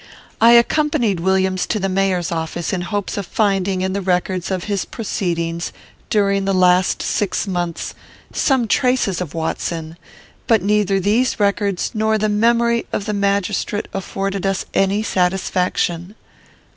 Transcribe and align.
"I 0.41 0.53
accompanied 0.53 1.19
Williams 1.19 1.67
to 1.67 1.79
the 1.79 1.87
mayor's 1.87 2.31
office, 2.31 2.73
in 2.73 2.81
hopes 2.81 3.17
of 3.17 3.27
finding 3.27 3.81
in 3.81 3.93
the 3.93 4.01
records 4.01 4.49
of 4.49 4.63
his 4.63 4.83
proceedings, 4.83 5.71
during 6.09 6.45
the 6.45 6.55
last 6.55 7.03
six 7.03 7.45
months, 7.45 7.93
some 8.33 8.67
traces 8.67 9.21
of 9.21 9.35
Watson; 9.35 9.97
but 10.47 10.63
neither 10.63 10.99
these 10.99 11.39
records 11.39 11.91
nor 11.93 12.17
the 12.17 12.29
memory 12.29 12.87
of 12.91 13.05
the 13.05 13.13
magistrate 13.13 13.87
afforded 13.93 14.43
us 14.43 14.65
any 14.73 15.03
satisfaction. 15.03 16.15